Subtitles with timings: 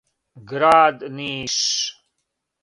[0.51, 1.59] Град Ниш